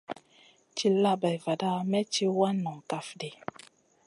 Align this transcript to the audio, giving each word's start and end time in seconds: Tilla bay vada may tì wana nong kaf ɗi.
Tilla 0.75 1.13
bay 1.21 1.37
vada 1.43 1.71
may 1.91 2.05
tì 2.13 2.25
wana 2.37 2.61
nong 2.63 2.81
kaf 2.89 3.07
ɗi. 3.19 3.29